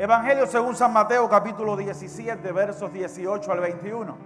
[0.00, 4.16] Evangelio según San Mateo capítulo 17 versos 18 al 21.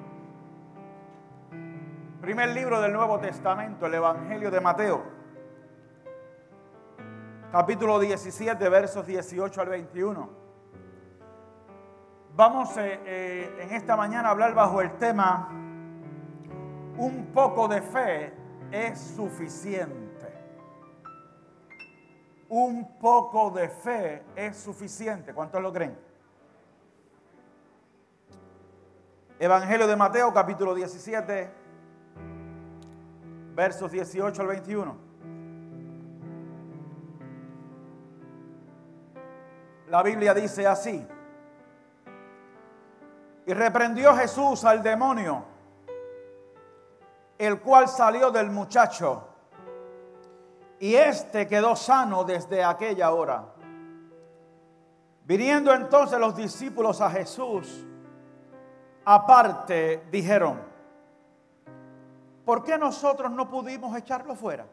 [2.20, 5.02] Primer libro del Nuevo Testamento, el Evangelio de Mateo.
[7.50, 10.30] Capítulo 17 versos 18 al 21.
[12.36, 15.48] Vamos eh, eh, en esta mañana a hablar bajo el tema
[16.98, 18.32] Un poco de fe
[18.70, 20.03] es suficiente
[22.54, 25.34] un poco de fe es suficiente.
[25.34, 25.98] ¿Cuántos lo creen?
[29.40, 31.50] Evangelio de Mateo, capítulo 17,
[33.56, 34.96] versos 18 al 21.
[39.88, 41.04] La Biblia dice así.
[43.46, 45.44] Y reprendió Jesús al demonio,
[47.36, 49.33] el cual salió del muchacho
[50.80, 53.44] y éste quedó sano desde aquella hora.
[55.24, 57.84] Viniendo entonces los discípulos a Jesús,
[59.04, 60.60] aparte dijeron,
[62.44, 64.66] ¿por qué nosotros no pudimos echarlo fuera?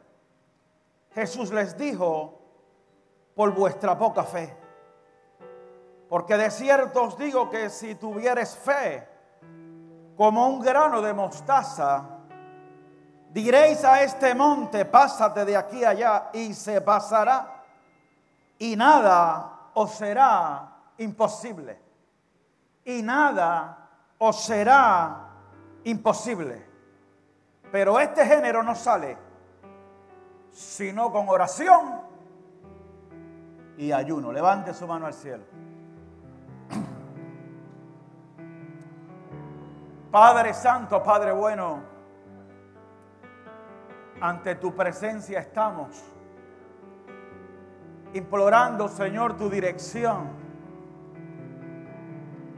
[1.14, 2.42] Jesús les dijo,
[3.36, 4.56] por vuestra poca fe.
[6.10, 9.08] Porque de cierto os digo que si tuvieres fe
[10.18, 12.21] como un grano de mostaza,
[13.32, 17.64] Diréis a este monte, pásate de aquí allá y se pasará.
[18.60, 21.80] Y nada os será imposible.
[22.84, 23.88] Y nada
[24.18, 25.30] os será
[25.86, 26.70] imposible.
[27.72, 29.18] Pero este género no sale
[30.52, 32.02] sino con oración
[33.78, 34.34] y ayuno.
[34.34, 35.46] Levante su mano al cielo.
[40.12, 41.91] Padre Santo, Padre bueno
[44.22, 46.04] ante tu presencia estamos,
[48.14, 50.30] implorando, Señor, tu dirección.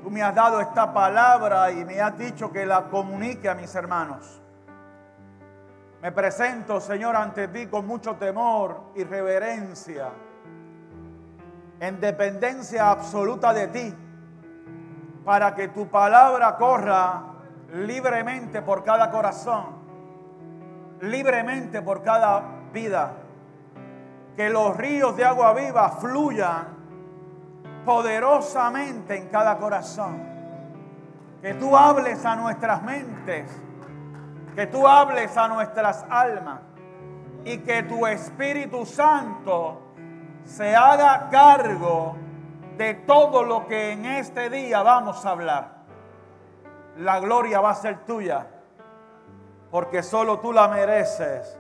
[0.04, 3.74] Tú me has dado esta palabra y me has dicho que la comunique a mis
[3.74, 4.42] hermanos.
[6.02, 10.10] Me presento, Señor, ante ti con mucho temor y reverencia,
[11.80, 13.96] en dependencia absoluta de ti,
[15.24, 17.24] para que tu palabra corra
[17.72, 19.83] libremente por cada corazón
[21.04, 23.14] libremente por cada vida.
[24.36, 26.68] Que los ríos de agua viva fluyan
[27.86, 30.24] poderosamente en cada corazón.
[31.42, 33.52] Que tú hables a nuestras mentes.
[34.56, 36.62] Que tú hables a nuestras almas.
[37.44, 39.82] Y que tu Espíritu Santo
[40.46, 42.16] se haga cargo
[42.78, 45.84] de todo lo que en este día vamos a hablar.
[46.98, 48.48] La gloria va a ser tuya
[49.74, 51.58] porque solo tú la mereces.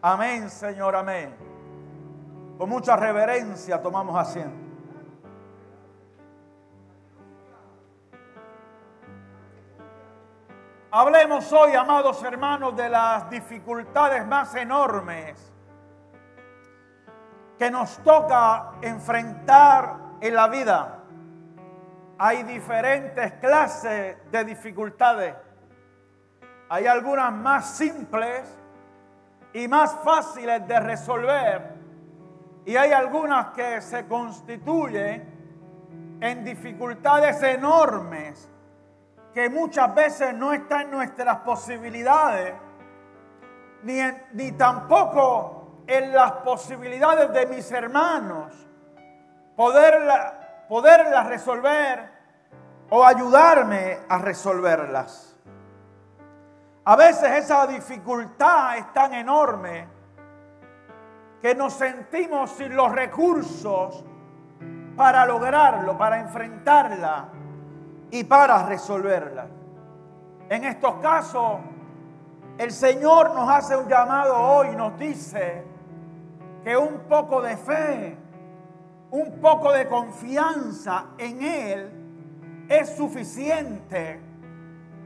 [0.00, 1.36] Amén, Señor, amén.
[2.56, 4.56] Con mucha reverencia tomamos asiento.
[10.90, 15.52] Hablemos hoy, amados hermanos, de las dificultades más enormes
[17.58, 21.00] que nos toca enfrentar en la vida.
[22.16, 25.45] Hay diferentes clases de dificultades.
[26.68, 28.48] Hay algunas más simples
[29.52, 31.76] y más fáciles de resolver.
[32.64, 38.48] Y hay algunas que se constituyen en dificultades enormes
[39.32, 42.54] que muchas veces no están en nuestras posibilidades,
[43.82, 44.00] ni,
[44.32, 48.66] ni tampoco en las posibilidades de mis hermanos,
[49.54, 52.10] poderlas poderla resolver
[52.90, 55.25] o ayudarme a resolverlas.
[56.88, 59.88] A veces esa dificultad es tan enorme
[61.42, 64.04] que nos sentimos sin los recursos
[64.96, 67.28] para lograrlo, para enfrentarla
[68.08, 69.48] y para resolverla.
[70.48, 71.58] En estos casos,
[72.56, 75.64] el Señor nos hace un llamado hoy, nos dice
[76.62, 78.16] que un poco de fe,
[79.10, 84.25] un poco de confianza en Él es suficiente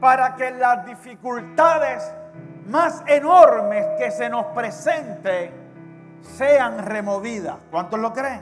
[0.01, 2.11] para que las dificultades
[2.65, 5.53] más enormes que se nos presenten
[6.21, 7.57] sean removidas.
[7.69, 8.41] ¿Cuántos lo creen?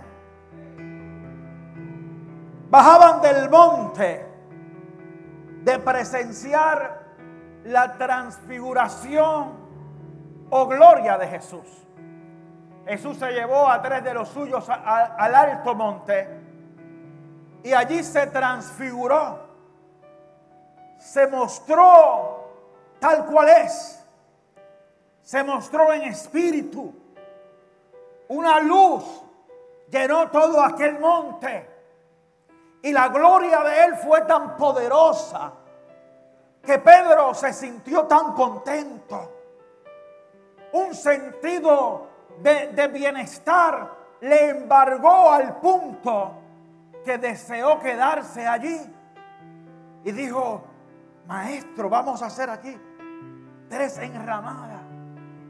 [2.69, 4.25] Bajaban del monte
[5.63, 7.01] de presenciar
[7.65, 9.53] la transfiguración
[10.49, 11.87] o gloria de Jesús.
[12.87, 16.39] Jesús se llevó a tres de los suyos al alto monte
[17.63, 19.48] y allí se transfiguró
[20.99, 22.47] se mostró
[22.99, 24.05] tal cual es.
[25.23, 26.93] Se mostró en espíritu.
[28.27, 29.03] Una luz
[29.89, 31.69] llenó todo aquel monte.
[32.81, 35.53] Y la gloria de Él fue tan poderosa
[36.63, 39.33] que Pedro se sintió tan contento.
[40.73, 42.07] Un sentido
[42.41, 43.89] de, bienestar
[44.21, 46.31] le embargó al punto
[47.03, 48.79] que deseó quedarse allí.
[50.03, 50.63] Y dijo,
[51.29, 52.75] maestro, vamos a hacer aquí
[53.69, 54.81] tres enramadas.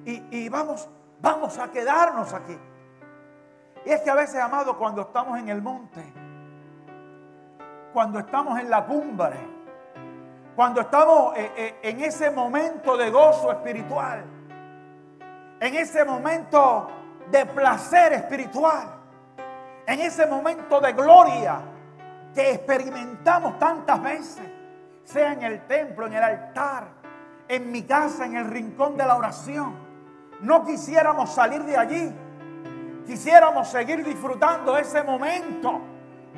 [0.06, 0.88] Y, y vamos,
[1.22, 2.58] vamos a quedarnos aquí.
[3.86, 6.04] Y es que a veces, amado, cuando estamos en el monte,
[7.94, 9.38] cuando estamos en la cumbre,
[10.54, 14.26] cuando estamos eh, eh, en ese momento de gozo espiritual,
[15.62, 16.90] en ese momento
[17.32, 18.86] de placer espiritual,
[19.88, 21.62] en ese momento de gloria
[22.36, 24.59] que experimentamos tantas veces,
[25.12, 26.88] sea en el templo, en el altar,
[27.48, 29.74] en mi casa, en el rincón de la oración.
[30.42, 32.16] No quisiéramos salir de allí,
[33.08, 35.82] quisiéramos seguir disfrutando ese momento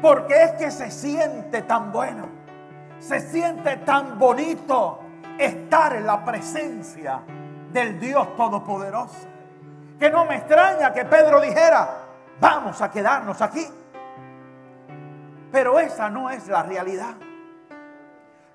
[0.02, 2.30] porque es que se siente tan bueno,
[3.00, 5.02] se siente tan bonito
[5.38, 7.20] estar en la presencia
[7.74, 9.28] del Dios Todopoderoso.
[10.00, 11.90] Que no me extraña que Pedro dijera,
[12.40, 13.68] vamos a quedarnos aquí.
[15.52, 17.16] Pero esa no es la realidad.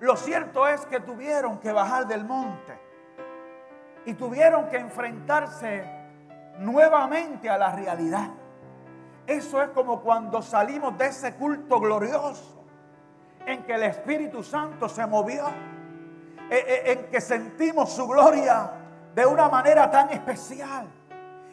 [0.01, 2.79] Lo cierto es que tuvieron que bajar del monte
[4.05, 5.85] y tuvieron que enfrentarse
[6.59, 8.29] nuevamente a la realidad.
[9.27, 12.65] Eso es como cuando salimos de ese culto glorioso
[13.45, 15.47] en que el Espíritu Santo se movió,
[16.51, 18.71] eh, eh, en que sentimos su gloria
[19.15, 20.87] de una manera tan especial,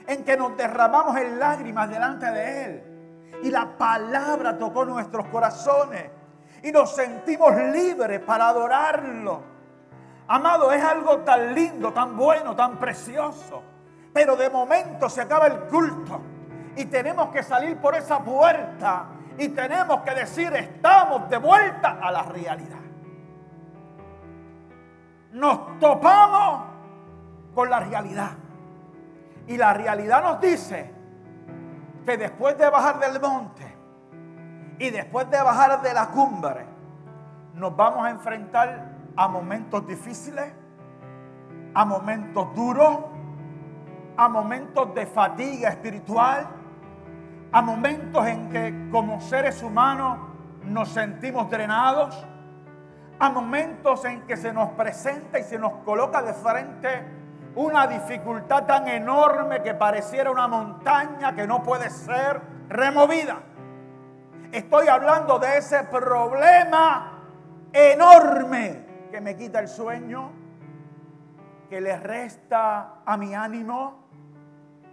[0.06, 2.94] en que nos derramamos en lágrimas delante de Él
[3.44, 6.10] y la palabra tocó nuestros corazones
[6.64, 9.42] y nos sentimos libres para adorarlo.
[10.28, 13.62] Amado, es algo tan lindo, tan bueno, tan precioso,
[14.14, 16.22] pero de momento se acaba el culto
[16.78, 19.08] y tenemos que salir por esa puerta
[19.38, 22.80] y tenemos que decir, estamos de vuelta a la realidad.
[25.34, 26.64] Nos topamos
[27.54, 28.32] con la realidad.
[29.48, 30.90] Y la realidad nos dice
[32.06, 33.73] que después de bajar del monte
[34.80, 36.66] y después de bajar de la cumbre,
[37.54, 40.52] nos vamos a enfrentar a momentos difíciles,
[41.74, 43.00] a momentos duros,
[44.18, 46.48] a momentos de fatiga espiritual
[47.54, 50.18] a momentos en que como seres humanos
[50.64, 52.26] nos sentimos drenados,
[53.20, 57.06] a momentos en que se nos presenta y se nos coloca de frente
[57.56, 63.38] una dificultad tan enorme que pareciera una montaña que no puede ser removida.
[64.54, 67.24] Estoy hablando de ese problema
[67.74, 70.32] enorme que me quita el sueño,
[71.68, 74.10] que le resta a mi ánimo,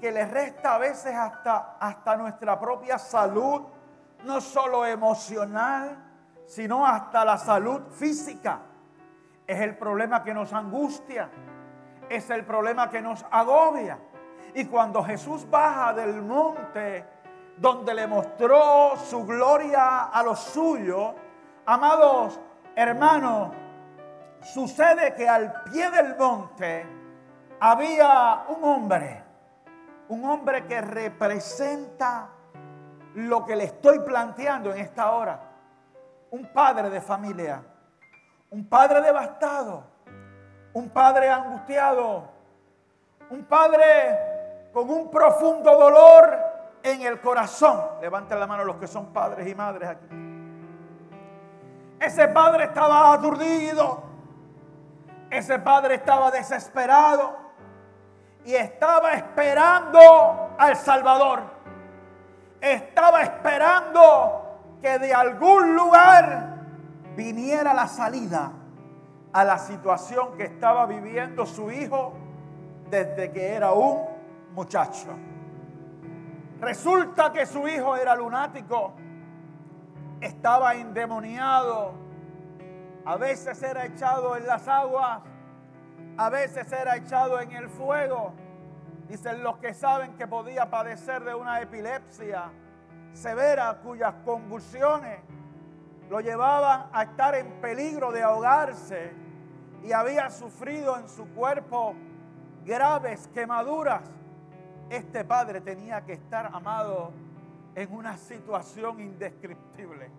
[0.00, 3.60] que le resta a veces hasta, hasta nuestra propia salud,
[4.24, 5.94] no solo emocional,
[6.46, 8.60] sino hasta la salud física.
[9.46, 11.28] Es el problema que nos angustia,
[12.08, 13.98] es el problema que nos agobia.
[14.54, 17.19] Y cuando Jesús baja del monte
[17.60, 21.12] donde le mostró su gloria a los suyos,
[21.66, 22.40] amados
[22.74, 23.52] hermanos,
[24.42, 26.86] sucede que al pie del monte
[27.60, 29.30] había un hombre
[30.10, 32.30] un hombre que representa
[33.14, 35.40] lo que le estoy planteando en esta hora.
[36.32, 37.62] Un padre de familia,
[38.50, 39.84] un padre devastado,
[40.72, 42.24] un padre angustiado,
[43.30, 46.49] un padre con un profundo dolor
[46.82, 47.80] en el corazón.
[48.00, 50.06] Levanten la mano los que son padres y madres aquí.
[52.00, 54.02] Ese padre estaba aturdido.
[55.30, 57.36] Ese padre estaba desesperado
[58.44, 61.42] y estaba esperando al Salvador.
[62.60, 66.56] Estaba esperando que de algún lugar
[67.14, 68.52] viniera la salida
[69.32, 72.14] a la situación que estaba viviendo su hijo
[72.88, 74.04] desde que era un
[74.52, 75.08] muchacho.
[76.60, 78.92] Resulta que su hijo era lunático,
[80.20, 81.94] estaba endemoniado,
[83.04, 85.22] a veces era echado en las aguas
[86.20, 88.34] a veces era echado en el fuego.
[89.08, 92.50] Dicen los que saben que podía padecer de una epilepsia
[93.14, 95.18] severa cuyas convulsiones
[96.10, 99.14] lo llevaban a estar en peligro de ahogarse
[99.82, 101.94] y había sufrido en su cuerpo
[102.66, 104.02] graves quemaduras.
[104.90, 107.12] Este padre tenía que estar amado
[107.76, 110.10] en una situación indescriptible,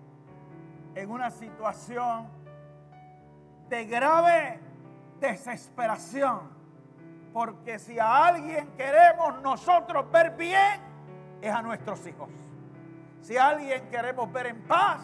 [0.95, 2.27] en una situación
[3.67, 4.59] de grave
[5.19, 6.49] desesperación.
[7.33, 10.79] Porque si a alguien queremos nosotros ver bien,
[11.41, 12.29] es a nuestros hijos.
[13.21, 15.01] Si a alguien queremos ver en paz,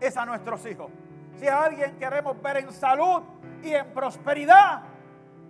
[0.00, 0.90] es a nuestros hijos.
[1.34, 3.22] Si a alguien queremos ver en salud
[3.62, 4.82] y en prosperidad,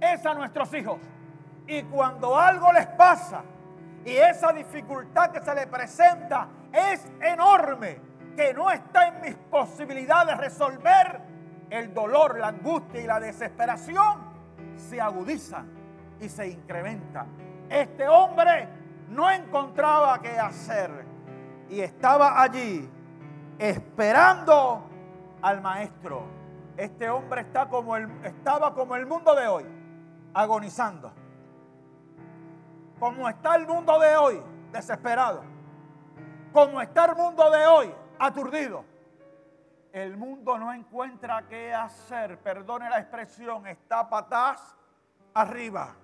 [0.01, 0.99] es a nuestros hijos.
[1.71, 3.45] Y cuando algo les pasa
[4.05, 8.01] y esa dificultad que se les presenta es enorme,
[8.35, 11.21] que no está en mis posibilidades resolver,
[11.71, 14.19] el dolor, la angustia y la desesperación
[14.75, 15.71] se agudizan
[16.19, 17.29] y se incrementan.
[17.69, 18.69] Este hombre
[19.11, 20.91] no encontraba qué hacer
[21.69, 22.91] y estaba allí
[23.61, 24.91] esperando
[25.41, 26.25] al maestro.
[26.77, 29.67] Este hombre está como el, estaba como el mundo de hoy,
[30.35, 31.20] agonizando.
[33.01, 35.43] Como está el mundo de hoy, desesperado.
[36.53, 38.85] Como está el mundo de hoy, aturdido.
[39.91, 44.77] El mundo no encuentra qué hacer, perdone la expresión, está patas
[45.33, 45.97] arriba.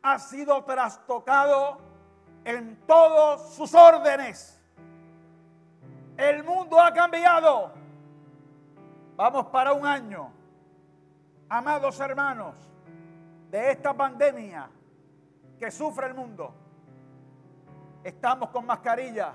[0.00, 1.78] Ha sido trastocado
[2.44, 4.62] en todos sus órdenes.
[6.16, 7.72] El mundo ha cambiado.
[9.16, 10.30] Vamos para un año.
[11.48, 12.54] Amados hermanos,
[13.50, 14.70] de esta pandemia
[15.58, 16.54] que sufre el mundo.
[18.04, 19.34] Estamos con mascarilla.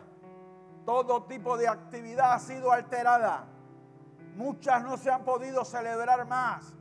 [0.85, 3.45] Todo tipo de actividad ha sido alterada.
[4.35, 6.73] Muchas no se han podido celebrar más.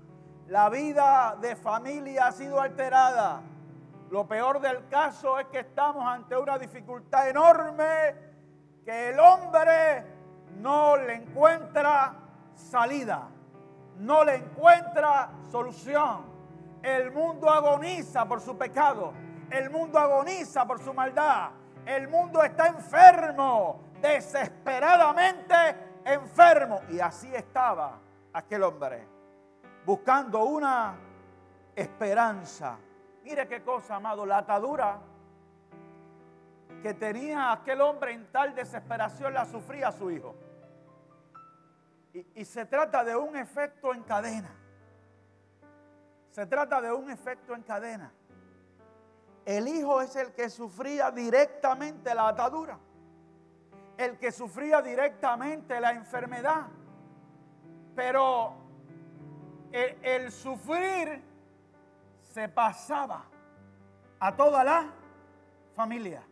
[0.47, 3.43] La vida de familia ha sido alterada.
[4.11, 7.85] Lo peor del caso es que estamos ante una dificultad enorme
[8.85, 10.05] que el hombre
[10.57, 12.15] no le encuentra
[12.55, 13.29] salida,
[13.99, 16.25] no le encuentra solución.
[16.83, 19.13] El mundo agoniza por su pecado,
[19.51, 21.51] el mundo agoniza por su maldad,
[21.87, 25.55] el mundo está enfermo, desesperadamente
[26.05, 26.81] enfermo.
[26.89, 27.99] Y así estaba
[28.33, 29.07] aquel hombre,
[29.85, 30.97] buscando una
[31.75, 32.79] esperanza
[33.23, 34.99] Mire qué cosa, amado, la atadura
[36.83, 40.35] que tenía aquel hombre en tal desesperación la sufría su hijo.
[42.13, 44.51] Y, y, se trata de un efecto en cadena.
[46.31, 48.13] Se trata de un efecto en cadena.
[49.45, 52.79] El hijo es el que sufría directamente la atadura.
[53.97, 56.67] El que sufría directamente la enfermedad.
[57.95, 58.55] Pero
[59.73, 61.23] el, el sufrir
[62.23, 63.25] se pasaba
[64.21, 64.87] a toda la
[65.75, 66.23] familia.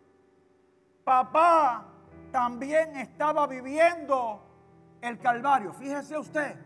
[1.05, 1.85] Papá
[2.31, 4.43] también estaba viviendo
[5.00, 5.73] el Calvario.
[5.73, 6.57] Fíjese usted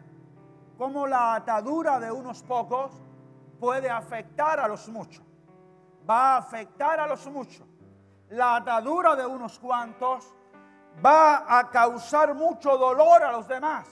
[0.76, 2.92] cómo la atadura de unos pocos
[3.61, 5.31] puede afectar a los muchos.
[6.09, 7.66] Va a afectar a los muchos.
[8.30, 10.35] La atadura de unos cuantos
[11.04, 13.87] va a causar mucho dolor a los demás.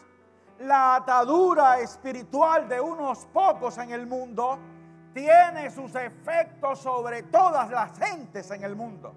[0.60, 4.58] La atadura espiritual de unos pocos en el mundo
[5.14, 9.14] tiene sus efectos sobre todas las gentes en el mundo.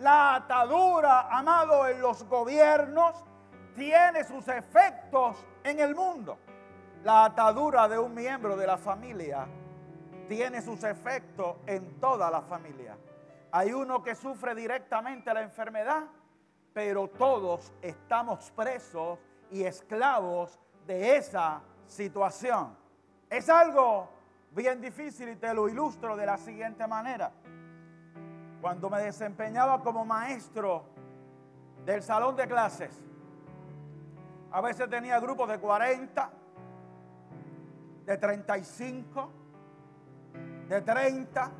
[0.00, 3.24] La atadura, amado, en los gobiernos
[3.74, 6.38] tiene sus efectos en el mundo.
[7.04, 9.46] La atadura de un miembro de la familia
[10.28, 12.96] tiene sus efectos en toda la familia.
[13.50, 16.04] Hay uno que sufre directamente la enfermedad,
[16.72, 19.18] pero todos estamos presos
[19.50, 22.76] y esclavos de esa situación.
[23.30, 24.08] Es algo
[24.50, 27.32] bien difícil y te lo ilustro de la siguiente manera.
[28.60, 30.84] Cuando me desempeñaba como maestro
[31.86, 32.90] del salón de clases,
[34.50, 36.30] a veces tenía grupos de 40,
[38.04, 39.37] de 35,
[40.68, 41.50] de 30,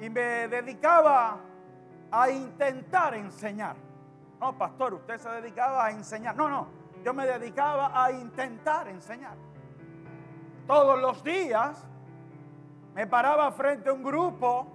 [0.00, 1.40] y me dedicaba
[2.10, 3.76] a intentar enseñar.
[4.40, 6.36] No, pastor, usted se dedicaba a enseñar.
[6.36, 6.68] No, no,
[7.04, 9.36] yo me dedicaba a intentar enseñar
[10.68, 11.82] todos los días
[12.94, 14.66] me paraba frente a un grupo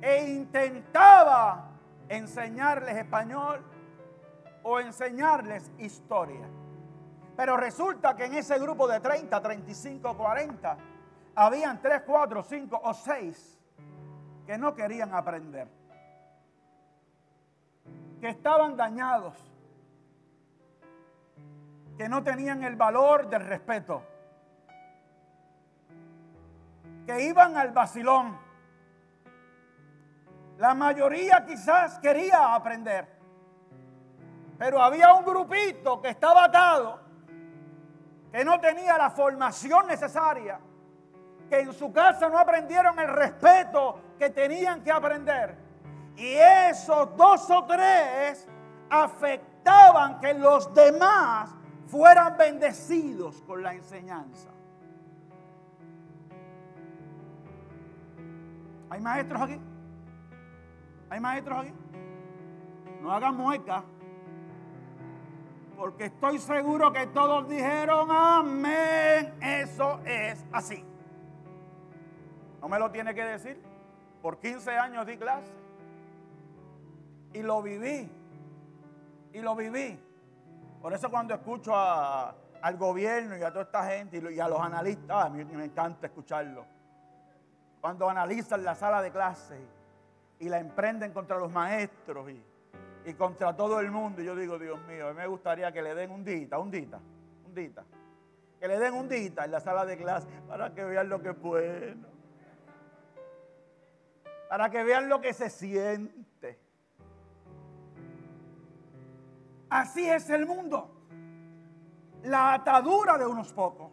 [0.00, 1.68] e intentaba
[2.08, 3.62] enseñarles español
[4.62, 6.48] o enseñarles historia.
[7.36, 10.76] Pero resulta que en ese grupo de 30, 35, 40,
[11.34, 13.60] habían 3, 4, 5 o 6
[14.46, 15.68] que no querían aprender.
[18.20, 19.34] Que estaban dañados.
[21.96, 24.02] Que no tenían el valor del respeto
[27.06, 28.38] que iban al vacilón.
[30.58, 33.08] La mayoría quizás quería aprender,
[34.56, 37.00] pero había un grupito que estaba atado,
[38.32, 40.60] que no tenía la formación necesaria,
[41.48, 45.56] que en su casa no aprendieron el respeto que tenían que aprender.
[46.16, 48.46] Y esos dos o tres
[48.88, 51.50] afectaban que los demás
[51.86, 54.48] fueran bendecidos con la enseñanza.
[58.90, 59.60] ¿Hay maestros aquí?
[61.10, 61.72] ¿Hay maestros aquí?
[63.02, 63.84] No hagan mueca.
[65.76, 69.34] Porque estoy seguro que todos dijeron amén.
[69.40, 70.84] Eso es así.
[72.64, 73.60] No me lo tiene que decir.
[74.22, 75.52] Por 15 años di clase.
[77.34, 78.10] Y lo viví.
[79.34, 80.00] Y lo viví.
[80.80, 85.26] Por eso cuando escucho al gobierno y a toda esta gente y a los analistas,
[85.26, 86.64] a mí me encanta escucharlo.
[87.82, 89.60] Cuando analizan la sala de clase
[90.38, 92.30] y la emprenden contra los maestros
[93.04, 94.22] y contra todo el mundo.
[94.22, 96.98] Yo digo, Dios mío, a mí me gustaría que le den un dita, un dita,
[97.44, 97.84] un dita.
[98.58, 101.28] Que le den un dita en la sala de clase para que vean lo que
[101.28, 102.13] es bueno.
[104.48, 106.60] Para que vean lo que se siente.
[109.70, 110.90] Así es el mundo.
[112.24, 113.92] La atadura de unos pocos,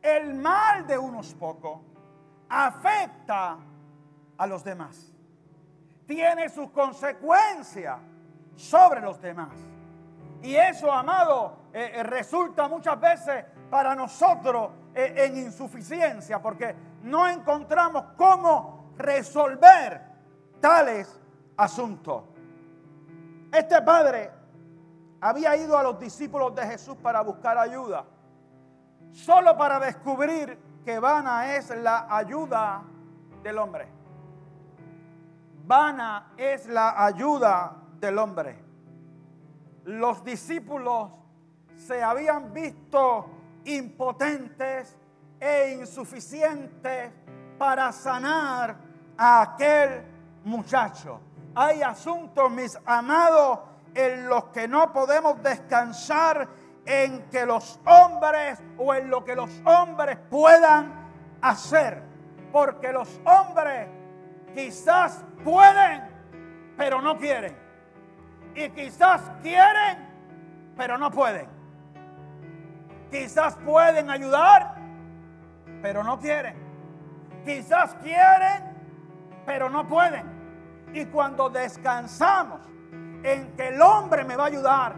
[0.00, 1.80] el mal de unos pocos,
[2.48, 3.58] afecta
[4.38, 5.12] a los demás.
[6.06, 7.98] Tiene sus consecuencias
[8.56, 9.52] sobre los demás.
[10.42, 17.26] Y eso, amado, eh, eh, resulta muchas veces para nosotros eh, en insuficiencia, porque no
[17.26, 20.00] encontramos cómo resolver
[20.60, 21.20] tales
[21.56, 22.24] asuntos.
[23.52, 24.30] Este padre
[25.20, 28.04] había ido a los discípulos de Jesús para buscar ayuda,
[29.12, 32.82] solo para descubrir que vana es la ayuda
[33.42, 33.88] del hombre.
[35.66, 38.62] Vana es la ayuda del hombre.
[39.84, 41.10] Los discípulos
[41.76, 43.30] se habían visto
[43.64, 44.96] impotentes
[45.40, 47.12] e insuficientes
[47.58, 48.76] para sanar
[49.16, 50.04] a aquel
[50.44, 51.20] muchacho.
[51.54, 53.60] Hay asuntos, mis amados,
[53.94, 56.48] en los que no podemos descansar
[56.84, 60.92] en que los hombres o en lo que los hombres puedan
[61.40, 62.02] hacer.
[62.52, 63.88] Porque los hombres
[64.54, 66.02] quizás pueden,
[66.76, 67.64] pero no quieren
[68.54, 69.98] y quizás quieren,
[70.76, 71.48] pero no pueden.
[73.10, 74.76] Quizás pueden ayudar,
[75.82, 76.56] pero no quieren.
[77.44, 78.73] Quizás quieren,
[79.44, 80.24] pero no pueden.
[80.92, 82.60] Y cuando descansamos
[83.22, 84.94] en que el hombre me va a ayudar,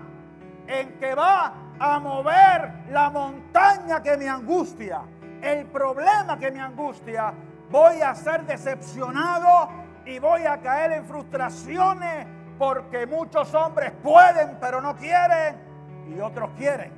[0.67, 5.03] en que va a mover la montaña que me angustia,
[5.41, 7.33] el problema que me angustia,
[7.71, 9.69] voy a ser decepcionado
[10.05, 12.27] y voy a caer en frustraciones
[12.59, 15.65] porque muchos hombres pueden, pero no quieren.
[16.09, 16.93] Y otros quieren,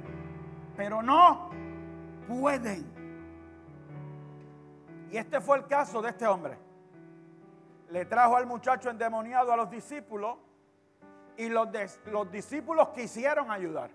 [0.76, 1.50] pero no
[2.28, 2.86] pueden.
[5.10, 6.67] Y este fue el caso de este hombre.
[7.90, 10.36] Le trajo al muchacho endemoniado a los discípulos
[11.36, 11.68] y los,
[12.06, 13.90] los discípulos quisieron ayudar,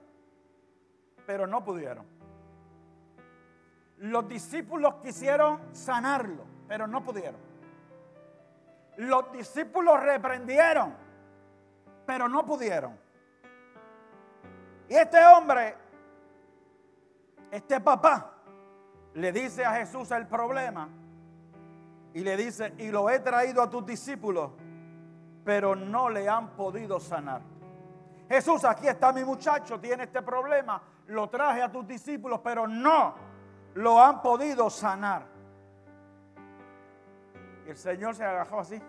[1.26, 2.06] pero no pudieron.
[3.98, 7.40] Los discípulos quisieron sanarlo, pero no pudieron.
[8.98, 10.96] Los discípulos reprendieron,
[12.06, 12.98] pero no pudieron.
[14.90, 15.76] Y este hombre,
[17.52, 18.34] este papá,
[19.14, 20.90] le dice a Jesús el problema
[22.14, 24.52] y le dice, y lo he traído a tus discípulos,
[25.44, 27.42] pero no le han podido sanar.
[28.30, 33.16] Jesús, aquí está mi muchacho, tiene este problema, lo traje a tus discípulos, pero no
[33.76, 35.26] lo han podido sanar.
[37.66, 38.82] Y el Señor se agajó así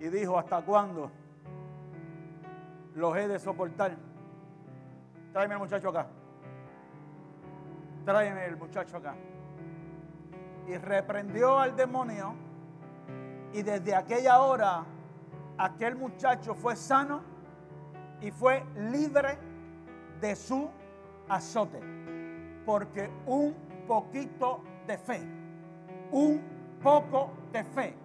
[0.00, 1.10] y dijo, ¿hasta cuándo
[2.94, 3.96] los he de soportar?
[5.32, 6.06] Tráeme el muchacho acá.
[8.04, 9.14] Tráeme el muchacho acá.
[10.68, 12.34] Y reprendió al demonio
[13.52, 14.84] y desde aquella hora
[15.58, 17.20] aquel muchacho fue sano
[18.20, 19.38] y fue libre
[20.20, 20.70] de su
[21.28, 21.80] azote.
[22.64, 23.54] Porque un
[23.86, 25.20] poquito de fe,
[26.10, 26.40] un
[26.82, 27.96] poco de fe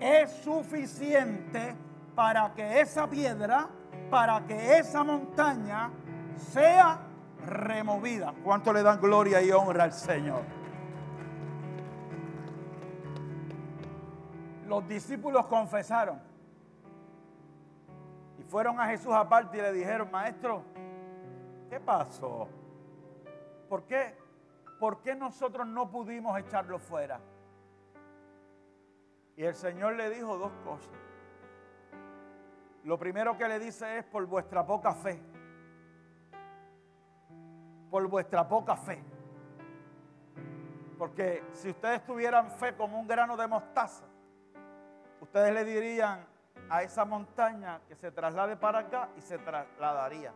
[0.00, 1.74] es suficiente
[2.14, 3.68] para que esa piedra,
[4.10, 5.90] para que esa montaña
[6.36, 7.00] sea
[7.46, 8.32] removida.
[8.44, 10.55] ¿Cuánto le dan gloria y honra al Señor?
[14.66, 16.20] Los discípulos confesaron
[18.38, 20.64] y fueron a Jesús aparte y le dijeron, maestro,
[21.70, 22.48] ¿qué pasó?
[23.68, 24.16] ¿Por qué?
[24.80, 27.20] ¿Por qué nosotros no pudimos echarlo fuera?
[29.36, 30.90] Y el Señor le dijo dos cosas.
[32.82, 35.22] Lo primero que le dice es por vuestra poca fe.
[37.90, 39.02] Por vuestra poca fe.
[40.98, 44.04] Porque si ustedes tuvieran fe como un grano de mostaza,
[45.20, 46.26] ustedes le dirían
[46.68, 50.32] a esa montaña que se traslade para acá y se trasladaría.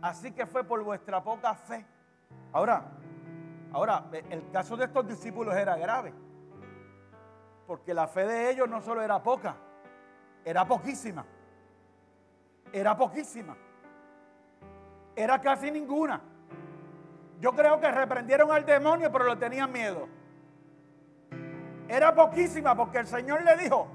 [0.00, 1.86] Así que fue por vuestra poca fe.
[2.52, 2.84] Ahora,
[3.72, 6.12] ahora, el caso de estos discípulos era grave.
[7.66, 9.56] Porque la fe de ellos no solo era poca,
[10.44, 11.24] era poquísima.
[12.72, 13.56] era poquísima.
[15.14, 16.20] Era casi ninguna.
[17.38, 20.08] Yo creo que reprendieron al demonio, pero le tenían miedo.
[21.92, 23.86] Era poquísima porque el Señor le dijo,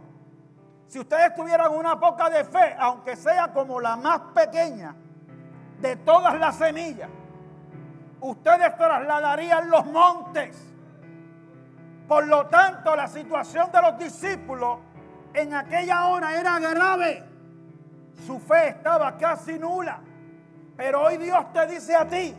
[0.86, 4.94] si ustedes tuvieran una poca de fe, aunque sea como la más pequeña
[5.82, 7.10] de todas las semillas,
[8.22, 10.56] ustedes trasladarían los montes.
[12.08, 14.78] Por lo tanto, la situación de los discípulos
[15.34, 17.24] en aquella hora era grave.
[18.28, 20.02] Su fe estaba casi nula.
[20.76, 22.36] Pero hoy Dios te dice a ti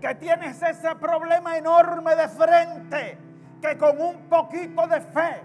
[0.00, 3.25] que tienes ese problema enorme de frente,
[3.60, 5.42] que con un poquito de fe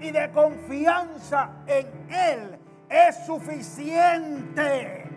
[0.00, 5.10] y de confianza en Él es suficiente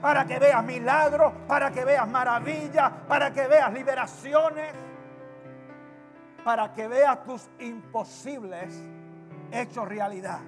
[0.00, 4.74] para que veas milagros, para que veas maravillas, para que veas liberaciones,
[6.44, 8.74] para que veas tus imposibles
[9.50, 10.40] hechos realidad.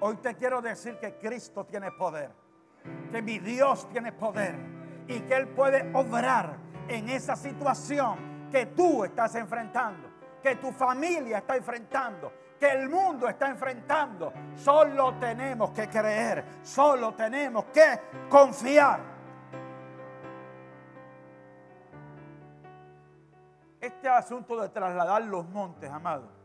[0.00, 2.30] Hoy te quiero decir que Cristo tiene poder,
[3.12, 4.54] que mi Dios tiene poder
[5.06, 6.56] y que Él puede obrar
[6.88, 10.08] en esa situación que tú estás enfrentando,
[10.42, 14.32] que tu familia está enfrentando, que el mundo está enfrentando.
[14.54, 19.00] Solo tenemos que creer, solo tenemos que confiar.
[23.80, 26.36] Este asunto de trasladar los montes, amados,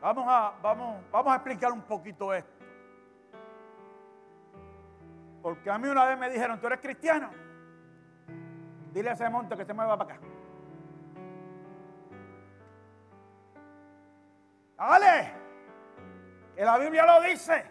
[0.00, 2.58] Vamos a, vamos, vamos a explicar un poquito esto.
[5.42, 7.30] Porque a mí una vez me dijeron, ¿tú eres cristiano?
[8.98, 10.20] Dile a ese monte que se mueva para acá.
[14.76, 15.32] Dale,
[16.56, 17.64] que la Biblia lo dice.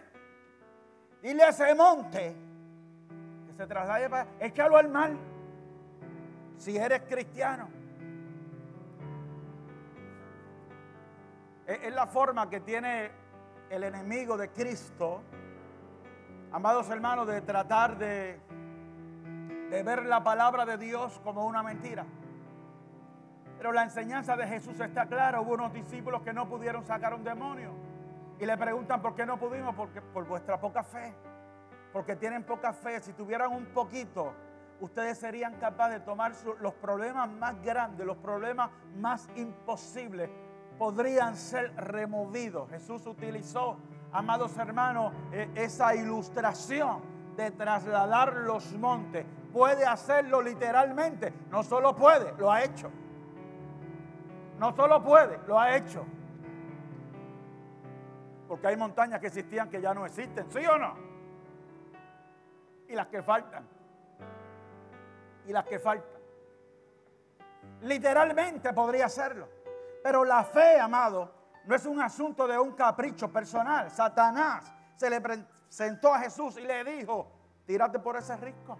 [1.20, 2.34] Dile a ese monte
[3.46, 4.26] que se traslade para...
[4.40, 5.10] Échalo al mar
[6.56, 7.68] si eres cristiano.
[11.66, 13.10] Es la forma que tiene
[13.68, 15.20] el enemigo de Cristo,
[16.52, 18.40] amados hermanos, de tratar de,
[19.70, 22.04] de ver la palabra de Dios como una mentira.
[23.56, 25.40] Pero la enseñanza de Jesús está clara.
[25.40, 27.72] Hubo unos discípulos que no pudieron sacar un demonio.
[28.38, 29.74] Y le preguntan por qué no pudimos.
[29.74, 31.12] Porque por vuestra poca fe.
[31.92, 33.00] Porque tienen poca fe.
[33.00, 34.32] Si tuvieran un poquito,
[34.80, 40.30] ustedes serían capaces de tomar los problemas más grandes, los problemas más imposibles
[40.78, 42.70] podrían ser removidos.
[42.70, 43.76] Jesús utilizó,
[44.12, 47.02] amados hermanos, e, esa ilustración
[47.36, 49.26] de trasladar los montes.
[49.52, 51.32] Puede hacerlo literalmente.
[51.50, 52.90] No solo puede, lo ha hecho.
[54.58, 56.04] No solo puede, lo ha hecho.
[58.46, 60.94] Porque hay montañas que existían que ya no existen, ¿sí o no?
[62.88, 63.66] Y las que faltan.
[65.46, 66.20] Y las que faltan.
[67.82, 69.48] Literalmente podría hacerlo.
[70.02, 71.30] Pero la fe, amado,
[71.64, 73.90] no es un asunto de un capricho personal.
[73.90, 77.30] Satanás se le presentó a Jesús y le dijo,
[77.66, 78.78] tírate por ese risco.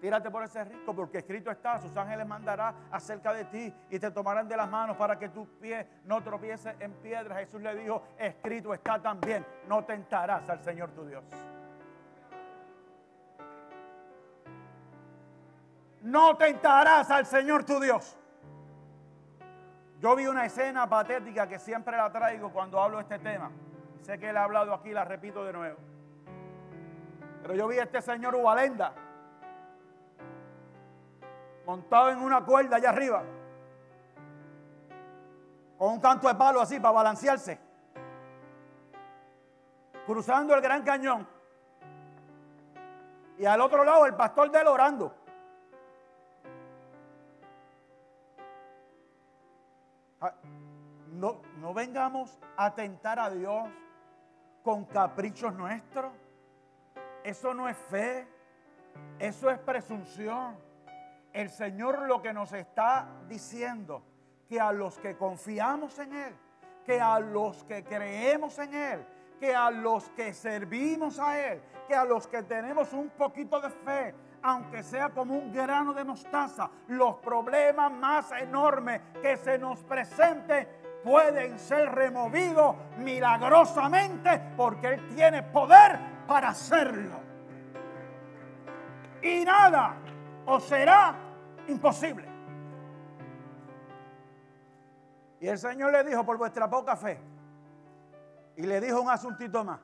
[0.00, 4.10] Tírate por ese risco porque escrito está, sus ángeles mandará acerca de ti y te
[4.10, 7.36] tomarán de las manos para que tu pie no tropiece en piedra.
[7.36, 11.24] Jesús le dijo, escrito está también, no tentarás al Señor tu Dios.
[16.02, 18.18] No tentarás al Señor tu Dios.
[19.98, 23.50] Yo vi una escena patética que siempre la traigo cuando hablo de este tema.
[24.02, 25.78] Sé que él ha hablado aquí, la repito de nuevo.
[27.42, 28.92] Pero yo vi a este señor Ubalenda
[31.66, 33.24] montado en una cuerda allá arriba,
[35.76, 37.58] con un canto de palo así para balancearse,
[40.06, 41.28] cruzando el gran cañón.
[43.36, 45.14] Y al otro lado el pastor de él orando.
[50.20, 50.32] Ah,
[51.08, 53.68] no, no vengamos a tentar a Dios
[54.62, 56.12] con caprichos nuestros.
[57.24, 58.26] Eso no es fe,
[59.18, 60.65] eso es presunción.
[61.36, 64.02] El Señor lo que nos está diciendo,
[64.48, 66.34] que a los que confiamos en Él,
[66.82, 69.06] que a los que creemos en Él,
[69.38, 73.68] que a los que servimos a Él, que a los que tenemos un poquito de
[73.68, 79.84] fe, aunque sea como un grano de mostaza, los problemas más enormes que se nos
[79.84, 80.66] presenten
[81.04, 87.20] pueden ser removidos milagrosamente porque Él tiene poder para hacerlo.
[89.20, 89.96] Y nada
[90.46, 91.25] os será
[91.68, 92.28] imposible.
[95.40, 97.20] Y el Señor le dijo, por vuestra poca fe,
[98.56, 99.80] y le dijo un asuntito más.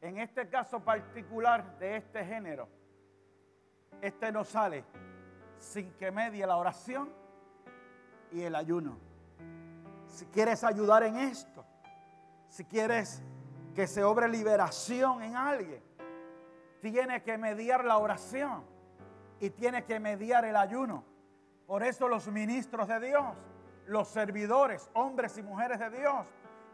[0.00, 2.68] En este caso particular de este género,
[4.00, 4.84] este no sale
[5.58, 7.10] sin que medie la oración
[8.30, 8.98] y el ayuno.
[10.06, 11.64] Si quieres ayudar en esto,
[12.48, 13.22] si quieres
[13.74, 15.82] que se obre liberación en alguien,
[16.80, 18.64] tiene que mediar la oración
[19.40, 21.02] y tiene que mediar el ayuno.
[21.66, 23.24] Por eso los ministros de Dios,
[23.86, 26.26] los servidores, hombres y mujeres de Dios,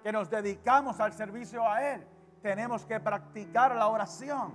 [0.03, 2.07] que nos dedicamos al servicio a Él,
[2.43, 4.53] tenemos que practicar la oración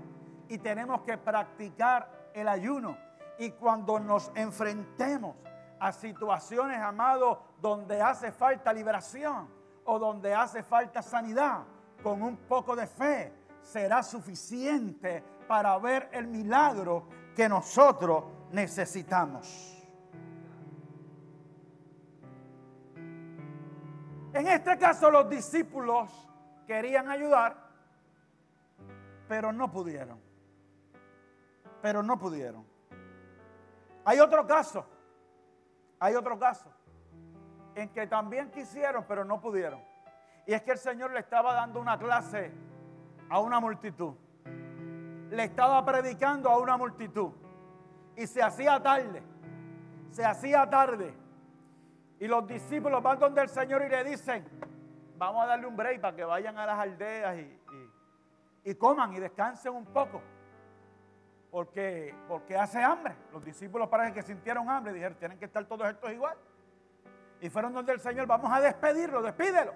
[0.48, 2.98] y tenemos que practicar el ayuno.
[3.40, 5.36] Y cuando nos enfrentemos
[5.80, 9.50] a situaciones, amados, donde hace falta liberación
[9.86, 11.64] o donde hace falta sanidad,
[12.04, 19.68] con un poco de fe será suficiente para ver el milagro que nosotros necesitamos.
[24.34, 26.10] En este caso los discípulos
[26.66, 27.56] querían ayudar,
[29.28, 30.20] pero no pudieron.
[31.82, 32.66] Pero no pudieron.
[34.06, 34.86] Hay otro caso,
[36.00, 36.72] hay otro caso,
[37.76, 39.82] en que también quisieron, pero no pudieron.
[40.46, 42.52] Y es que el Señor le estaba dando una clase
[43.30, 44.16] a una multitud.
[45.32, 47.32] Le estaba predicando a una multitud.
[48.16, 49.24] Y se hacía tarde.
[50.12, 51.14] Se hacía tarde.
[52.20, 54.46] Y los discípulos van donde el Señor y le dicen,
[55.18, 57.38] vamos a darle un break para que vayan a las aldeas
[58.64, 60.22] y, coman y descansen un poco.
[61.50, 63.16] Porque, porque hace hambre.
[63.32, 64.92] Los discípulos parece que sintieron hambre.
[64.94, 66.38] Dijeron, tienen que estar todos estos igual.
[67.40, 69.74] Y fueron donde el Señor, vamos a despedirlo, despídelo.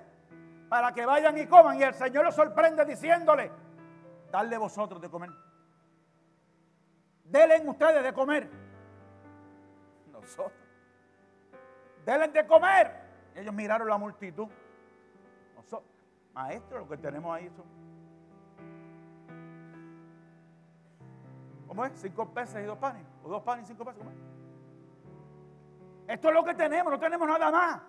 [0.68, 1.80] Para que vayan y coman.
[1.80, 3.52] Y el Señor los sorprende diciéndole,
[4.32, 5.45] darle vosotros de comer.
[7.26, 8.50] Denle ustedes de comer.
[10.12, 10.54] Nosotros.
[12.06, 12.92] Denle de comer.
[13.36, 14.48] Ellos miraron la multitud.
[15.56, 15.90] Nosotros,
[16.34, 17.66] maestro, lo que tenemos ahí son.
[21.68, 21.92] ¿Cómo es?
[21.96, 23.06] Cinco pesos y dos panes.
[23.24, 23.98] O dos panes y cinco pesos.
[23.98, 24.18] ¿Cómo es?
[26.08, 27.82] Esto es lo que tenemos, no tenemos nada más.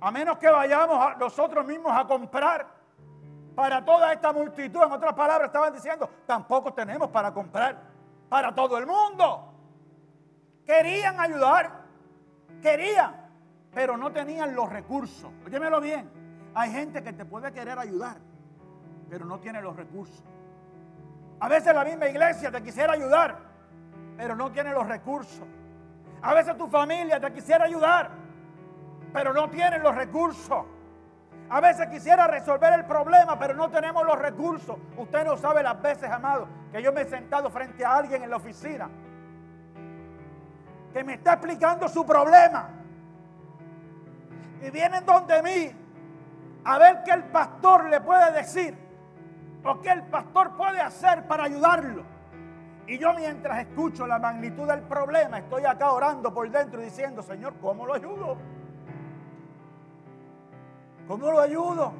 [0.00, 2.73] A menos que vayamos nosotros mismos a comprar
[3.54, 4.82] para toda esta multitud.
[4.82, 7.76] En otras palabras, estaban diciendo, tampoco tenemos para comprar
[8.28, 9.52] para todo el mundo.
[10.66, 11.84] Querían ayudar,
[12.64, 13.14] Querían,
[13.74, 15.30] pero no tenían los recursos.
[15.46, 16.10] Óyemelo bien.
[16.54, 18.16] Hay gente que te puede querer ayudar,
[19.10, 20.24] pero no tiene los recursos.
[21.40, 23.36] A veces la misma iglesia te quisiera ayudar,
[24.16, 25.46] pero no tiene los recursos.
[26.22, 28.10] A veces tu familia te quisiera ayudar,
[29.12, 30.64] pero no tiene los recursos.
[31.50, 34.76] A veces quisiera resolver el problema, pero no tenemos los recursos.
[34.96, 38.30] Usted no sabe las veces, amado, que yo me he sentado frente a alguien en
[38.30, 38.88] la oficina
[40.94, 42.68] que me está explicando su problema.
[44.62, 45.72] Y vienen donde mí
[46.64, 48.78] a ver qué el pastor le puede decir
[49.64, 52.04] o qué el pastor puede hacer para ayudarlo.
[52.86, 57.22] Y yo mientras escucho la magnitud del problema, estoy acá orando por dentro y diciendo,
[57.22, 58.36] Señor, ¿cómo lo ayudo?
[61.06, 61.92] ¿Cómo lo ayudo?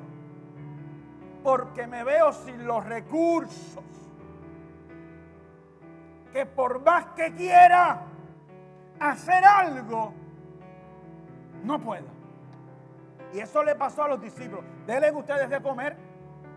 [1.43, 3.85] Porque me veo sin los recursos.
[6.33, 8.03] Que por más que quiera,
[8.99, 10.13] hacer algo,
[11.63, 12.07] no puedo.
[13.33, 14.65] Y eso le pasó a los discípulos.
[14.87, 15.97] Denle ustedes de comer.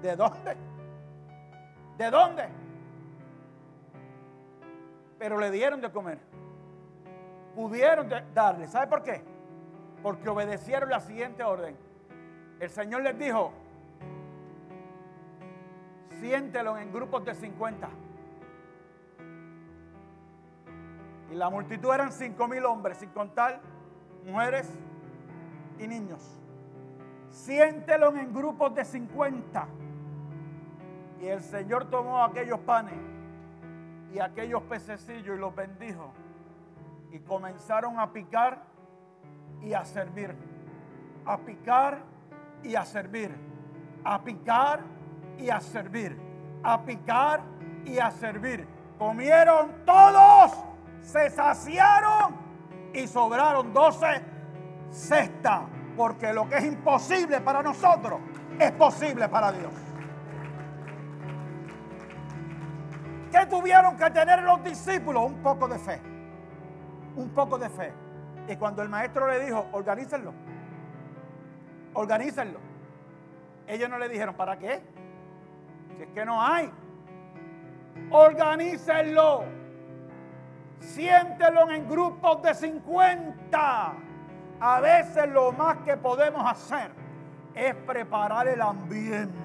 [0.01, 0.55] ¿De dónde?
[1.97, 2.47] ¿De dónde?
[5.17, 6.19] Pero le dieron de comer.
[7.55, 8.67] Pudieron darle.
[8.67, 9.23] ¿Sabe por qué?
[10.03, 11.75] Porque obedecieron la siguiente orden.
[12.59, 13.51] El Señor les dijo,
[16.19, 17.89] siéntelo en grupos de 50.
[21.31, 23.61] Y la multitud eran cinco mil hombres, sin contar
[24.25, 24.69] mujeres
[25.77, 26.21] y niños.
[27.29, 29.67] Siéntelo en grupos de 50.
[31.21, 32.97] Y el Señor tomó aquellos panes
[34.13, 36.11] y aquellos pececillos y los bendijo.
[37.11, 38.63] Y comenzaron a picar
[39.61, 40.35] y a servir.
[41.25, 41.99] A picar
[42.63, 43.35] y a servir.
[44.03, 44.81] A picar
[45.37, 46.19] y a servir.
[46.63, 47.41] A picar
[47.85, 48.67] y a servir.
[48.97, 50.67] Comieron todos
[51.07, 52.35] se saciaron
[52.93, 54.21] y sobraron 12
[54.91, 55.61] cestas.
[55.95, 58.19] Porque lo que es imposible para nosotros
[58.59, 59.71] es posible para Dios.
[63.31, 65.25] ¿Qué tuvieron que tener los discípulos?
[65.25, 66.01] Un poco de fe.
[67.15, 67.93] Un poco de fe.
[68.47, 70.33] Y cuando el maestro le dijo, organícenlo.
[71.93, 72.59] Organícenlo.
[73.67, 74.81] Ellos no le dijeron, ¿para qué?
[75.95, 76.71] Si es que no hay.
[78.11, 79.43] Organícenlo.
[80.79, 83.93] Siéntelo en grupos de 50.
[84.59, 86.91] A veces lo más que podemos hacer
[87.53, 89.35] es preparar el ambiente.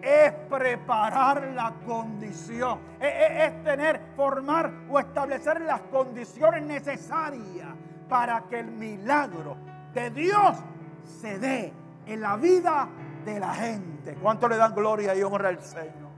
[0.00, 2.80] Es preparar la condición.
[2.98, 7.68] Es, tener, formar o establecer las condiciones necesarias
[8.08, 9.56] para que el milagro
[9.92, 10.56] de Dios
[11.04, 11.72] se dé
[12.06, 12.88] en la vida
[13.24, 14.14] de la gente.
[14.16, 16.10] ¿Cuánto le dan gloria y honra al Señor?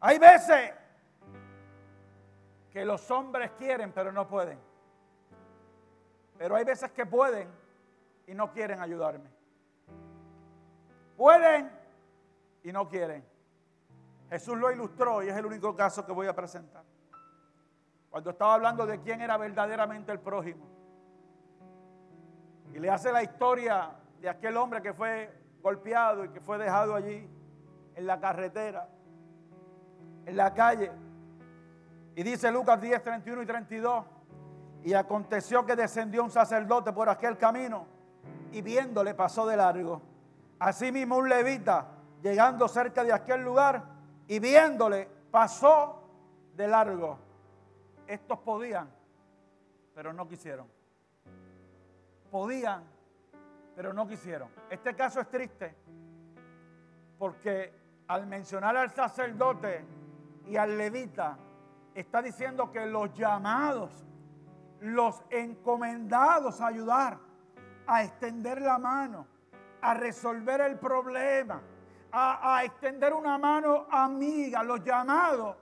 [0.00, 0.72] Hay veces
[2.70, 4.58] que los hombres quieren pero no pueden.
[6.38, 7.48] Pero hay veces que pueden
[8.26, 9.30] y no quieren ayudarme.
[11.16, 11.70] Pueden
[12.64, 13.24] y no quieren.
[14.30, 16.82] Jesús lo ilustró y es el único caso que voy a presentar.
[18.12, 20.64] Cuando estaba hablando de quién era verdaderamente el prójimo.
[22.72, 25.28] Y le hace la historia de aquel hombre que fue
[25.60, 27.28] golpeado y que fue dejado allí
[27.96, 28.88] en la carretera
[30.26, 30.90] en la calle.
[32.14, 34.04] Y dice Lucas 10, 31 y 32.
[34.84, 37.86] Y aconteció que descendió un sacerdote por aquel camino
[38.50, 40.02] y viéndole pasó de largo.
[40.58, 41.86] Asimismo un levita,
[42.22, 43.82] llegando cerca de aquel lugar
[44.28, 46.02] y viéndole, pasó
[46.54, 47.18] de largo.
[48.12, 48.90] Estos podían,
[49.94, 50.66] pero no quisieron.
[52.30, 52.84] Podían,
[53.74, 54.50] pero no quisieron.
[54.68, 55.74] Este caso es triste
[57.18, 57.72] porque
[58.08, 59.82] al mencionar al sacerdote,
[60.46, 61.38] y al levita,
[61.94, 64.04] está diciendo que los llamados,
[64.80, 67.18] los encomendados a ayudar,
[67.86, 69.26] a extender la mano,
[69.80, 71.62] a resolver el problema,
[72.10, 75.56] a, a extender una mano amiga, los llamados,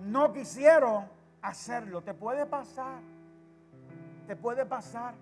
[0.00, 1.17] no quisieron
[1.48, 2.02] hacerlo.
[2.02, 3.00] Te puede pasar,
[4.26, 5.14] te puede pasar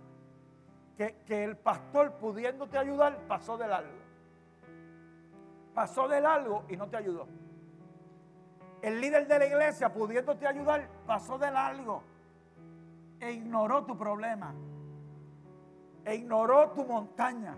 [0.97, 3.99] que, que el pastor pudiéndote ayudar pasó del algo.
[5.75, 7.27] Pasó del algo y no te ayudó.
[8.87, 12.05] El líder de la iglesia, pudiéndote ayudar, pasó de largo
[13.19, 14.55] e ignoró tu problema,
[16.05, 17.57] e ignoró tu montaña.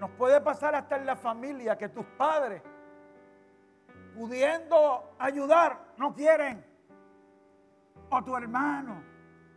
[0.00, 2.60] Nos puede pasar hasta en la familia que tus padres,
[4.16, 6.65] pudiendo ayudar, no quieren.
[8.10, 9.02] O tu hermano,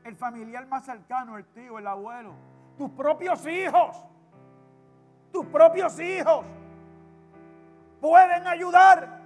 [0.04, 2.34] el familiar más cercano, el tío, el abuelo,
[2.78, 4.06] tus propios hijos,
[5.32, 6.46] tus propios hijos
[8.02, 9.20] pueden ayudar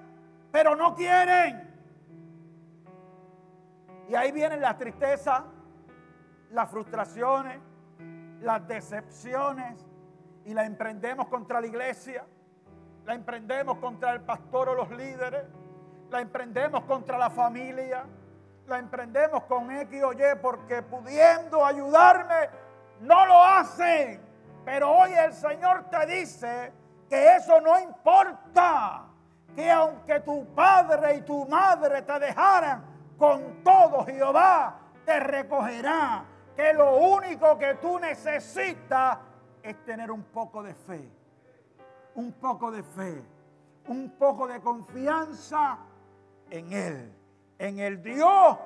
[0.54, 1.68] pero no quieren.
[4.08, 5.46] Y ahí vienen la tristeza,
[6.52, 7.60] las frustraciones,
[8.40, 9.84] las decepciones,
[10.46, 12.24] y la emprendemos contra la iglesia,
[13.06, 15.44] la emprendemos contra el pastor o los líderes,
[16.12, 18.06] la emprendemos contra la familia,
[18.68, 22.50] la emprendemos con X o Y porque pudiendo ayudarme,
[23.02, 24.22] no lo hacen.
[24.66, 26.72] Pero hoy el Señor te dice
[27.10, 29.06] que eso no importa
[29.56, 32.84] que aunque tu padre y tu madre te dejaran,
[33.18, 36.26] con todo Jehová te recogerá.
[36.56, 39.18] Que lo único que tú necesitas
[39.62, 41.10] es tener un poco de fe,
[42.16, 43.24] un poco de fe,
[43.88, 45.80] un poco de confianza
[46.50, 47.23] en Él,
[47.64, 48.58] en el Dios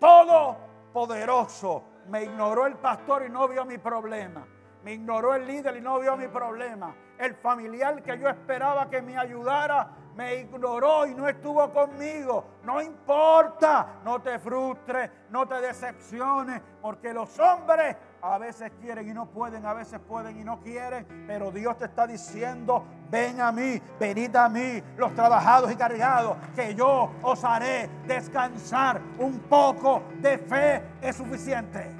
[0.00, 1.84] Todopoderoso.
[2.08, 4.44] Me ignoró el pastor y no vio mi problema.
[4.82, 6.94] Me ignoró el líder y no vio mi problema.
[7.18, 12.44] El familiar que yo esperaba que me ayudara me ignoró y no estuvo conmigo.
[12.64, 17.96] No importa, no te frustres, no te decepciones, porque los hombres
[18.32, 21.84] a veces quieren y no pueden, a veces pueden y no quieren, pero Dios te
[21.84, 27.44] está diciendo, ven a mí, venid a mí, los trabajados y cargados, que yo os
[27.44, 29.00] haré descansar.
[29.18, 31.94] Un poco de fe es suficiente.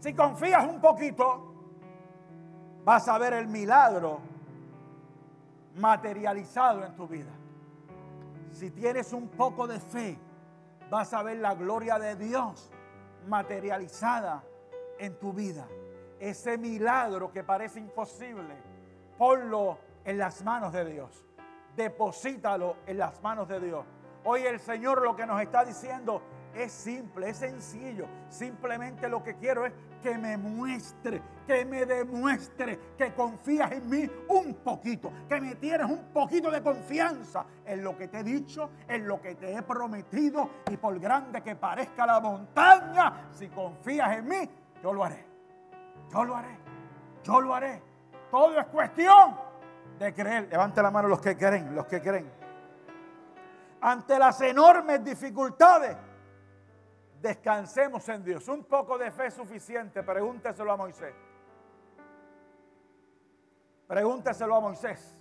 [0.00, 1.54] Si confías un poquito,
[2.84, 4.20] vas a ver el milagro
[5.76, 7.32] materializado en tu vida.
[8.52, 10.18] Si tienes un poco de fe,
[10.90, 12.70] vas a ver la gloria de Dios
[13.26, 14.42] materializada
[14.98, 15.66] en tu vida.
[16.18, 18.54] Ese milagro que parece imposible,
[19.16, 21.24] ponlo en las manos de Dios.
[21.76, 23.84] Deposítalo en las manos de Dios.
[24.24, 26.20] Hoy el Señor lo que nos está diciendo
[26.54, 28.06] es simple, es sencillo.
[28.28, 34.10] Simplemente lo que quiero es que me muestre, que me demuestre que confías en mí
[34.28, 38.70] un poquito, que me tienes un poquito de confianza en lo que te he dicho,
[38.88, 44.18] en lo que te he prometido y por grande que parezca la montaña, si confías
[44.18, 44.50] en mí,
[44.82, 45.24] yo lo haré.
[46.12, 46.58] Yo lo haré.
[47.22, 47.82] Yo lo haré.
[48.30, 49.36] Todo es cuestión
[49.98, 50.48] de creer.
[50.50, 52.30] Levante la mano los que creen, los que creen.
[53.82, 55.96] Ante las enormes dificultades
[57.20, 58.48] descansemos en Dios.
[58.48, 61.14] Un poco de fe suficiente, pregúnteselo a Moisés.
[63.86, 65.16] Pregúnteselo a Moisés.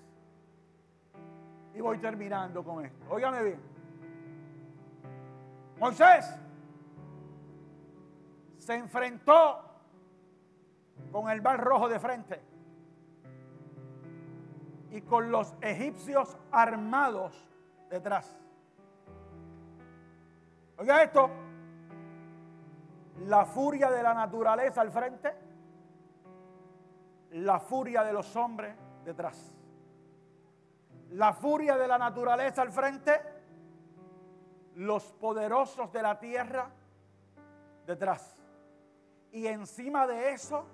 [1.74, 3.06] Y voy terminando con esto.
[3.10, 3.62] Óigame bien.
[5.78, 6.36] Moisés
[8.58, 9.66] se enfrentó
[11.12, 12.42] con el mar rojo de frente
[14.92, 17.50] y con los egipcios armados
[17.90, 18.38] detrás.
[20.78, 21.49] Oiga esto.
[23.30, 25.32] La furia de la naturaleza al frente,
[27.34, 28.76] la furia de los hombres
[29.06, 29.56] detrás.
[31.12, 33.22] La furia de la naturaleza al frente,
[34.76, 36.72] los poderosos de la tierra
[37.86, 38.36] detrás.
[39.32, 40.66] Y encima de eso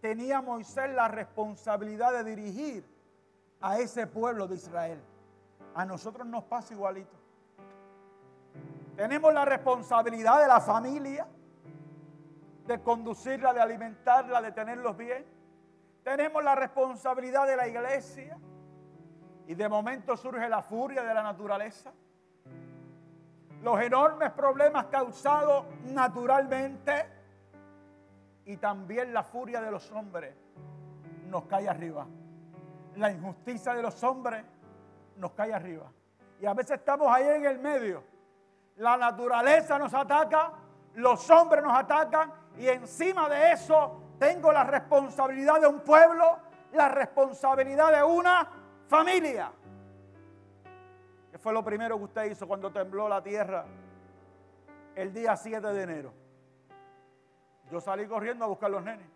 [0.00, 2.88] tenía Moisés la responsabilidad de dirigir
[3.60, 5.02] a ese pueblo de Israel.
[5.74, 7.16] A nosotros nos pasa igualito.
[8.94, 11.26] Tenemos la responsabilidad de la familia,
[12.68, 15.26] de conducirla, de alimentarla, de tenerlos bien.
[16.04, 18.38] Tenemos la responsabilidad de la iglesia.
[19.48, 21.92] Y de momento surge la furia de la naturaleza.
[23.62, 27.06] Los enormes problemas causados naturalmente.
[28.44, 30.32] Y también la furia de los hombres
[31.26, 32.06] nos cae arriba.
[32.94, 34.44] La injusticia de los hombres
[35.16, 35.90] nos cae arriba.
[36.40, 38.04] Y a veces estamos ahí en el medio
[38.78, 40.52] la naturaleza nos ataca,
[40.94, 46.38] los hombres nos atacan y encima de eso tengo la responsabilidad de un pueblo,
[46.72, 48.48] la responsabilidad de una
[48.88, 49.52] familia.
[51.30, 53.64] ¿Qué fue lo primero que usted hizo cuando tembló la tierra
[54.96, 56.12] el día 7 de enero?
[57.70, 59.06] Yo salí corriendo a buscar los nenes.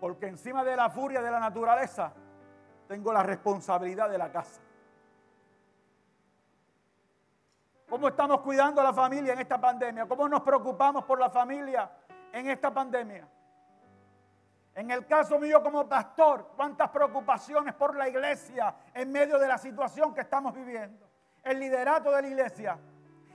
[0.00, 2.12] Porque encima de la furia de la naturaleza
[2.88, 4.60] tengo la responsabilidad de la casa.
[7.94, 10.04] ¿Cómo estamos cuidando a la familia en esta pandemia?
[10.06, 11.88] ¿Cómo nos preocupamos por la familia
[12.32, 13.24] en esta pandemia?
[14.74, 19.58] En el caso mío como pastor, cuántas preocupaciones por la iglesia en medio de la
[19.58, 21.08] situación que estamos viviendo.
[21.40, 22.76] El liderato de la iglesia.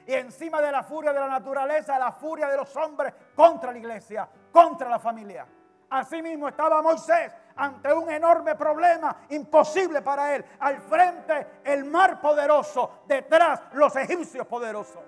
[0.06, 3.78] Y encima de la furia de la naturaleza, la furia de los hombres contra la
[3.78, 5.48] iglesia, contra la familia.
[5.90, 10.46] Asimismo estaba Moisés ante un enorme problema imposible para él.
[10.60, 15.04] Al frente el mar poderoso, detrás los egipcios poderosos.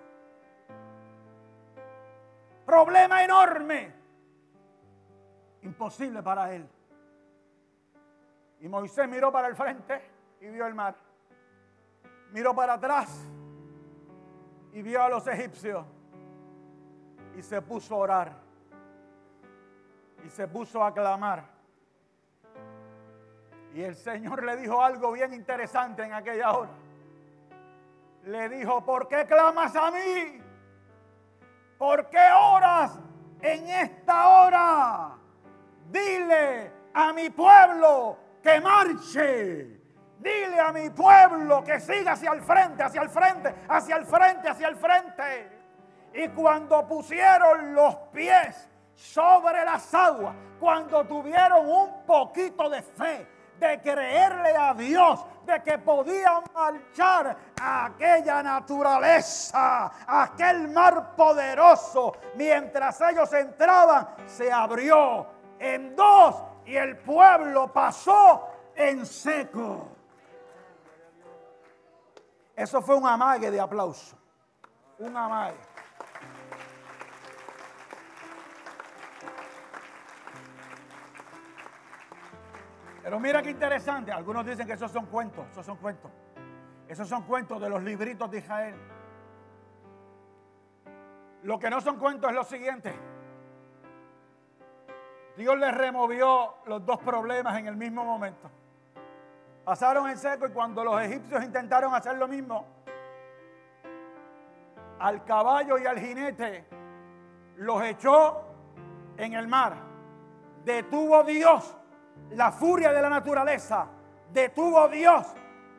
[2.66, 3.94] Problema enorme,
[5.62, 6.70] imposible para él.
[8.60, 10.02] Y Moisés miró para el frente
[10.42, 10.96] y vio el mar.
[12.32, 13.10] Miró para atrás
[14.74, 15.86] y vio a los egipcios
[17.36, 18.34] y se puso a orar
[20.26, 21.61] y se puso a clamar.
[23.74, 26.72] Y el Señor le dijo algo bien interesante en aquella hora.
[28.26, 30.42] Le dijo, ¿por qué clamas a mí?
[31.78, 33.00] ¿Por qué oras
[33.42, 35.12] en esta hora?
[35.90, 39.80] Dile a mi pueblo que marche.
[40.20, 44.50] Dile a mi pueblo que siga hacia el frente, hacia el frente, hacia el frente,
[44.50, 45.62] hacia el frente.
[46.14, 53.28] Y cuando pusieron los pies sobre las aguas, cuando tuvieron un poquito de fe,
[53.62, 62.12] de creerle a Dios, de que podían marchar a aquella naturaleza, aquel mar poderoso.
[62.36, 65.28] Mientras ellos entraban, se abrió
[65.60, 69.90] en dos y el pueblo pasó en seco.
[72.56, 74.18] Eso fue un amague de aplauso.
[74.98, 75.71] Un amague.
[83.04, 84.12] Pero mira qué interesante.
[84.12, 85.48] Algunos dicen que esos son cuentos.
[85.52, 86.12] Esos son cuentos.
[86.88, 88.76] Esos son cuentos de los libritos de Israel.
[91.44, 92.94] Lo que no son cuentos es lo siguiente.
[95.38, 98.52] Dios les removió los dos problemas en el mismo momento.
[99.64, 102.66] Pasaron en seco y cuando los egipcios intentaron hacer lo mismo,
[105.00, 106.68] al caballo y al jinete
[107.58, 108.44] los echó
[109.18, 109.76] en el mar.
[110.64, 111.76] Detuvo Dios
[112.32, 113.88] la furia de la naturaleza,
[114.32, 115.28] detuvo Dios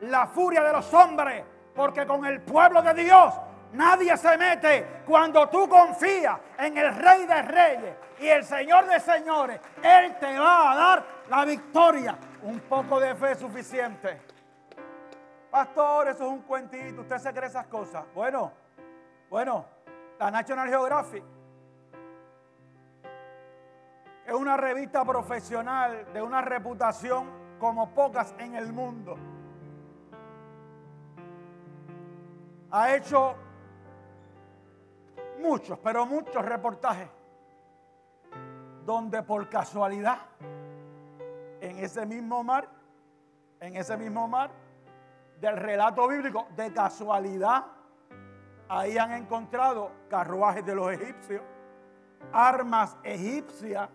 [0.01, 1.43] la furia de los hombres,
[1.75, 3.33] porque con el pueblo de Dios
[3.73, 5.01] nadie se mete.
[5.05, 10.37] Cuando tú confías en el Rey de Reyes y el Señor de Señores, Él te
[10.37, 12.17] va a dar la victoria.
[12.43, 14.21] Un poco de fe es suficiente.
[15.49, 18.03] Pastor, eso es un cuentito, usted se cree esas cosas.
[18.13, 18.51] Bueno,
[19.29, 19.65] bueno,
[20.19, 21.23] la National Geographic
[24.25, 29.17] es una revista profesional de una reputación como pocas en el mundo.
[32.71, 33.35] Ha hecho
[35.39, 37.07] muchos, pero muchos reportajes
[38.85, 40.17] donde por casualidad
[41.61, 42.67] en ese mismo mar,
[43.59, 44.51] en ese mismo mar
[45.39, 47.65] del relato bíblico, de casualidad,
[48.67, 51.41] ahí han encontrado carruajes de los egipcios,
[52.31, 53.89] armas egipcias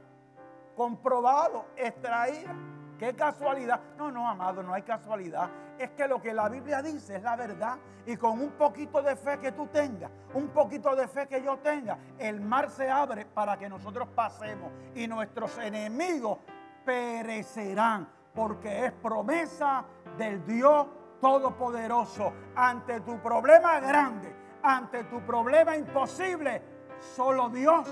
[0.78, 2.54] comprobado, extraída.
[3.00, 3.80] qué casualidad.
[3.98, 5.50] No, no, amado, no hay casualidad.
[5.76, 7.78] Es que lo que la Biblia dice es la verdad.
[8.06, 11.58] Y con un poquito de fe que tú tengas, un poquito de fe que yo
[11.58, 14.70] tenga, el mar se abre para que nosotros pasemos.
[14.94, 16.38] Y nuestros enemigos
[16.84, 18.08] perecerán.
[18.32, 19.84] Porque es promesa
[20.16, 20.86] del Dios
[21.20, 22.32] Todopoderoso.
[22.54, 26.62] Ante tu problema grande, ante tu problema imposible,
[27.00, 27.88] solo Dios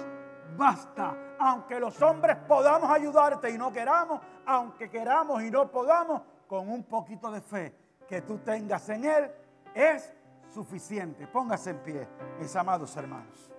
[0.56, 1.16] basta.
[1.38, 6.84] Aunque los hombres podamos ayudarte y no queramos, aunque queramos y no podamos, con un
[6.84, 7.74] poquito de fe
[8.08, 9.30] que tú tengas en Él,
[9.74, 10.12] es
[10.52, 11.26] suficiente.
[11.26, 13.50] Póngase en pie, mis amados hermanos.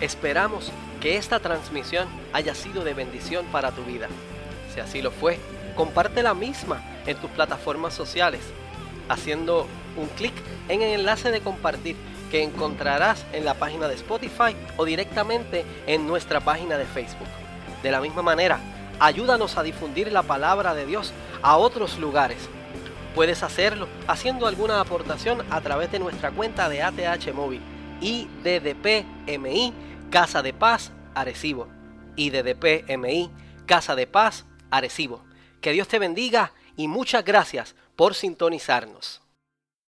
[0.00, 4.08] Esperamos que esta transmisión haya sido de bendición para tu vida.
[4.74, 5.38] Si así lo fue,
[5.74, 8.42] comparte la misma en tus plataformas sociales,
[9.08, 9.66] haciendo
[9.96, 10.34] un clic
[10.68, 11.96] en el enlace de compartir
[12.30, 17.28] que encontrarás en la página de Spotify o directamente en nuestra página de Facebook.
[17.82, 18.58] De la misma manera,
[18.98, 22.48] ayúdanos a difundir la palabra de Dios a otros lugares.
[23.14, 27.62] Puedes hacerlo haciendo alguna aportación a través de nuestra cuenta de ATH Móvil
[28.00, 29.72] IDDPMI
[30.10, 31.68] Casa de Paz Arecibo.
[32.16, 33.30] IDDPMI
[33.66, 35.24] Casa de Paz Arecibo.
[35.60, 39.22] Que Dios te bendiga y muchas gracias por sintonizarnos.